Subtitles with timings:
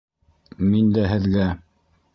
[0.71, 1.49] Мин дә һеҙгә...